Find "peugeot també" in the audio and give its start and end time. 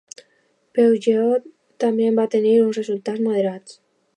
0.77-2.09